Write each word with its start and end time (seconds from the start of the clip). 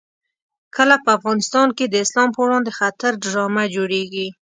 کله 0.75 0.95
په 1.03 1.09
افغانستان 1.17 1.67
کې 1.77 1.85
د 1.87 1.95
اسلام 2.05 2.29
په 2.33 2.39
وړاندې 2.45 2.71
د 2.71 2.75
خطر 2.79 3.11
ډرامه 3.23 3.63
جوړېږي. 3.75 4.27